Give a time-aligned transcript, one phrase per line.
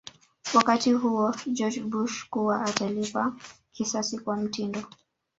[0.53, 3.33] wakati huo George Bush kuwa atalipa
[3.71, 4.81] kisasi kwa mtindo